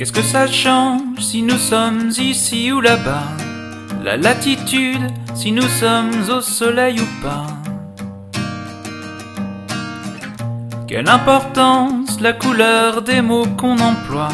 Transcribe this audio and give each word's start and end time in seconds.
Qu'est-ce 0.00 0.12
que 0.12 0.22
ça 0.22 0.46
change 0.46 1.20
si 1.20 1.42
nous 1.42 1.58
sommes 1.58 2.08
ici 2.18 2.72
ou 2.72 2.80
là-bas? 2.80 3.28
La 4.02 4.16
latitude, 4.16 5.06
si 5.34 5.52
nous 5.52 5.68
sommes 5.68 6.22
au 6.34 6.40
soleil 6.40 6.98
ou 6.98 7.22
pas? 7.22 7.46
Quelle 10.88 11.06
importance 11.06 12.18
la 12.18 12.32
couleur 12.32 13.02
des 13.02 13.20
mots 13.20 13.44
qu'on 13.58 13.78
emploie? 13.78 14.32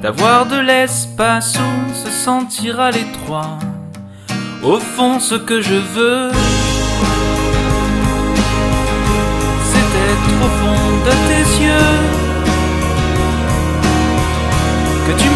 D'avoir 0.00 0.46
de 0.46 0.56
l'espace 0.56 1.54
où 1.58 1.92
se 1.92 2.10
sentir 2.10 2.80
à 2.80 2.90
l'étroit 2.90 3.58
Au 4.62 4.78
fond 4.78 5.20
ce 5.20 5.34
que 5.34 5.60
je 5.60 5.74
veux 5.74 6.30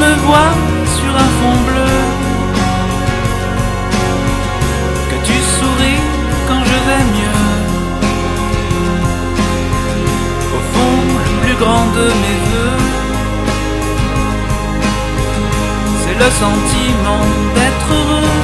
me 0.04 0.14
vois 0.26 0.52
sur 0.96 1.12
un 1.24 1.30
fond 1.38 1.58
bleu. 1.68 1.96
Que 5.10 5.18
tu 5.26 5.36
souris 5.56 6.02
quand 6.46 6.62
je 6.70 6.78
vais 6.86 7.04
mieux. 7.18 7.44
Au 10.56 10.60
fond 10.72 10.98
le 11.26 11.32
plus 11.42 11.56
grand 11.62 11.86
de 11.98 12.06
mes 12.22 12.38
voeux 12.48 12.82
C'est 16.02 16.18
le 16.24 16.30
sentiment 16.42 17.24
d'être 17.54 17.88
heureux. 17.98 18.36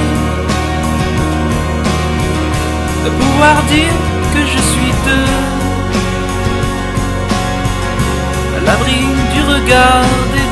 De 3.04 3.10
pouvoir 3.20 3.56
dire 3.74 3.96
que 4.32 4.40
je 4.52 4.60
suis 4.72 4.92
deux. 5.08 5.32
À 8.56 8.60
l'abri 8.66 9.00
du 9.34 9.40
regard 9.54 10.08
des 10.34 10.43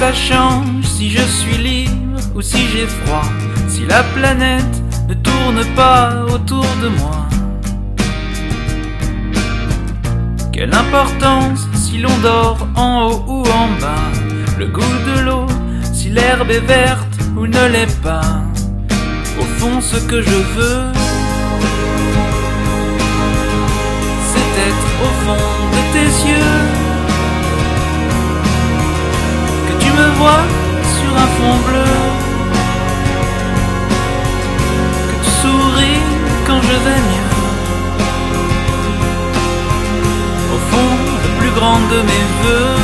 ça 0.00 0.14
change 0.14 0.86
si 0.96 1.10
je 1.10 1.20
suis 1.20 1.58
libre 1.58 2.18
ou 2.34 2.40
si 2.40 2.60
j'ai 2.72 2.86
froid 2.86 3.28
Si 3.68 3.82
la 3.84 4.02
planète 4.16 4.76
ne 5.10 5.14
tourne 5.28 5.62
pas 5.76 6.24
autour 6.34 6.66
de 6.82 6.88
moi. 7.00 7.20
Quelle 10.54 10.72
importance 10.72 11.60
si 11.74 11.98
l'on 11.98 12.16
dort 12.22 12.66
en 12.76 13.08
haut 13.08 13.24
ou 13.34 13.40
en 13.62 13.68
bas 13.82 14.10
Le 14.58 14.68
goût 14.68 14.96
de 15.10 15.20
l'eau, 15.26 15.46
si 15.92 16.08
l'herbe 16.08 16.50
est 16.50 16.66
verte 16.78 17.14
ou 17.36 17.46
ne 17.46 17.64
l'est 17.72 18.00
pas. 18.00 18.30
Au 19.38 19.46
fond 19.58 19.82
ce 19.82 19.98
que 20.10 20.22
je 20.22 20.38
veux 20.56 20.84
C'est 24.30 24.50
être 24.68 24.88
au 25.06 25.12
fond 25.24 25.46
de 25.74 25.80
tes 25.94 26.10
yeux 26.26 26.29
je 36.62 36.76
vais 36.84 37.00
mieux. 37.10 37.30
Au 40.54 40.58
fond, 40.70 40.92
le 41.24 41.30
plus 41.40 41.52
grand 41.58 41.80
de 41.92 41.98
mes 42.10 42.24
voeux, 42.40 42.76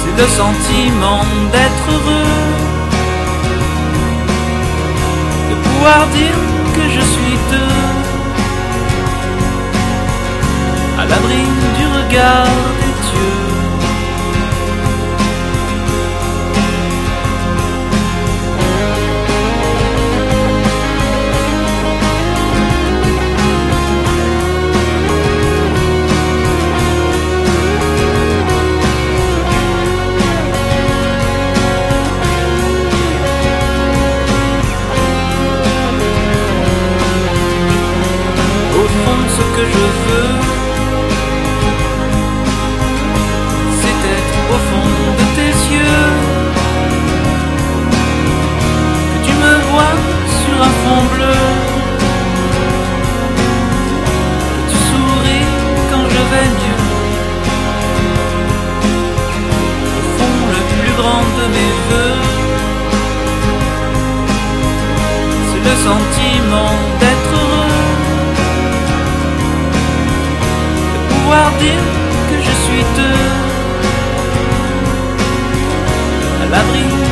c'est 0.00 0.16
le 0.22 0.28
sentiment 0.40 1.24
d'être 1.52 1.84
heureux, 1.94 2.34
de 5.50 5.54
pouvoir 5.66 6.00
dire 6.18 6.38
que 6.76 6.84
je 6.96 7.02
suis 7.14 7.36
deux, 7.50 7.81
le 65.72 65.78
sentiment 65.78 66.74
d'être 67.00 67.32
heureux. 67.40 67.72
pouvoir 71.10 71.50
dire 71.64 71.84
que 72.28 72.36
je 72.46 72.54
suis 72.64 72.84
deux, 72.98 73.22
à 76.42 76.44
l'abri 76.52 77.11